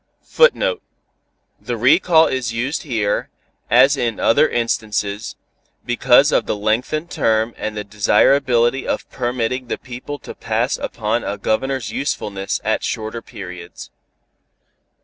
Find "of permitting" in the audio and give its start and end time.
8.87-9.67